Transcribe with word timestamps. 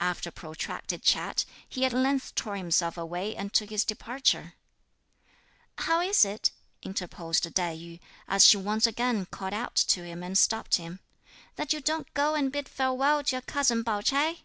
After 0.00 0.30
a 0.30 0.32
protracted 0.32 1.04
chat, 1.04 1.44
he 1.68 1.84
at 1.84 1.92
length 1.92 2.34
tore 2.34 2.56
himself 2.56 2.98
away 2.98 3.36
and 3.36 3.52
took 3.52 3.70
his 3.70 3.84
departure. 3.84 4.54
"How 5.78 6.00
is 6.00 6.24
it," 6.24 6.50
interposed 6.82 7.44
Tai 7.54 7.76
yü, 7.76 8.00
as 8.26 8.44
she 8.44 8.56
once 8.56 8.88
again 8.88 9.24
called 9.26 9.54
out 9.54 9.76
to 9.76 10.02
him 10.04 10.20
and 10.24 10.36
stopped 10.36 10.78
him, 10.78 10.98
"that 11.54 11.72
you 11.72 11.80
don't 11.80 12.12
go 12.12 12.34
and 12.34 12.50
bid 12.50 12.68
farewell 12.68 13.22
to 13.22 13.36
your 13.36 13.42
cousin 13.42 13.84
Pao 13.84 14.00
Ch'ai?" 14.00 14.40